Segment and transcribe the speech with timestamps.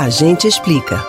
[0.00, 1.04] A gente explica.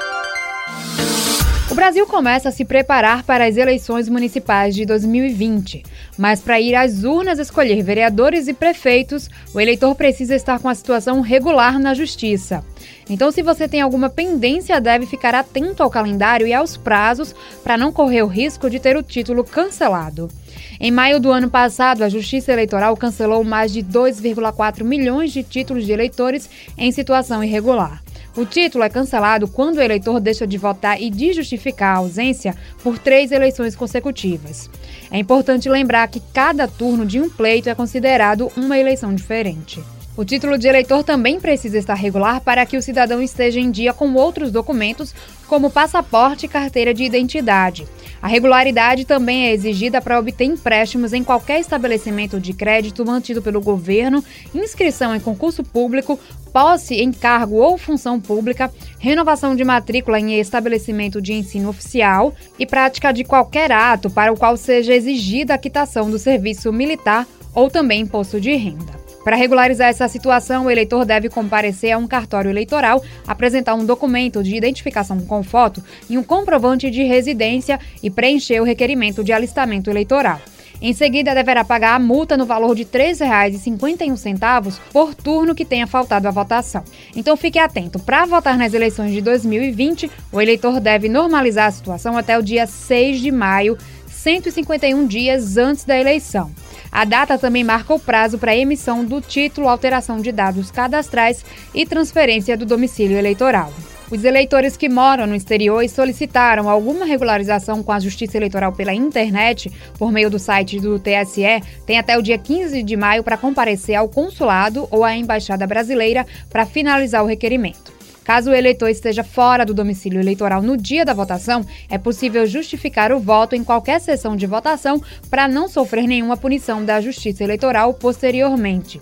[1.70, 5.84] O Brasil começa a se preparar para as eleições municipais de 2020.
[6.18, 10.73] Mas para ir às urnas escolher vereadores e prefeitos, o eleitor precisa estar com a
[10.73, 12.65] situação regular na justiça.
[13.07, 17.78] Então, se você tem alguma pendência, deve ficar atento ao calendário e aos prazos para
[17.78, 20.32] não correr o risco de ter o título cancelado.
[20.80, 25.86] Em maio do ano passado, a Justiça Eleitoral cancelou mais de 2,4 milhões de títulos
[25.86, 28.02] de eleitores em situação irregular.
[28.36, 32.55] O título é cancelado quando o eleitor deixa de votar e de justificar a ausência
[32.83, 34.69] por três eleições consecutivas.
[35.11, 39.83] É importante lembrar que cada turno de um pleito é considerado uma eleição diferente.
[40.19, 43.94] O título de eleitor também precisa estar regular para que o cidadão esteja em dia
[43.94, 45.16] com outros documentos,
[45.47, 47.88] como passaporte e carteira de identidade.
[48.22, 53.61] A regularidade também é exigida para obter empréstimos em qualquer estabelecimento de crédito mantido pelo
[53.61, 54.22] governo,
[54.53, 56.19] inscrição em concurso público,
[56.52, 62.66] posse em cargo ou função pública, renovação de matrícula em estabelecimento de ensino oficial e
[62.66, 67.69] prática de qualquer ato para o qual seja exigida a quitação do serviço militar ou
[67.69, 68.98] também imposto de renda.
[69.23, 74.42] Para regularizar essa situação, o eleitor deve comparecer a um cartório eleitoral, apresentar um documento
[74.42, 79.90] de identificação com foto e um comprovante de residência e preencher o requerimento de alistamento
[79.90, 80.40] eleitoral.
[80.81, 85.86] Em seguida, deverá pagar a multa no valor de R$ 3,51 por turno que tenha
[85.86, 86.84] faltado à votação.
[87.14, 92.17] Então fique atento, para votar nas eleições de 2020, o eleitor deve normalizar a situação
[92.17, 96.50] até o dia 6 de maio, 151 dias antes da eleição.
[96.91, 101.85] A data também marca o prazo para emissão do título, alteração de dados cadastrais e
[101.85, 103.71] transferência do domicílio eleitoral.
[104.11, 108.91] Os eleitores que moram no exterior e solicitaram alguma regularização com a Justiça Eleitoral pela
[108.91, 113.37] internet, por meio do site do TSE, têm até o dia 15 de maio para
[113.37, 117.98] comparecer ao consulado ou à Embaixada Brasileira para finalizar o requerimento.
[118.30, 123.11] Caso o eleitor esteja fora do domicílio eleitoral no dia da votação, é possível justificar
[123.11, 127.91] o voto em qualquer sessão de votação para não sofrer nenhuma punição da Justiça Eleitoral
[127.91, 129.01] posteriormente.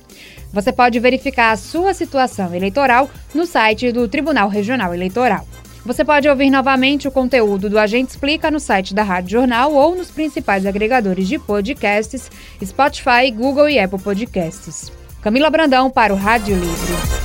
[0.54, 5.46] Você pode verificar a sua situação eleitoral no site do Tribunal Regional Eleitoral.
[5.86, 9.94] Você pode ouvir novamente o conteúdo do Agente Explica no site da Rádio Jornal ou
[9.94, 12.32] nos principais agregadores de podcasts,
[12.64, 14.90] Spotify, Google e Apple Podcasts.
[15.22, 17.17] Camila Brandão para o Rádio Livre.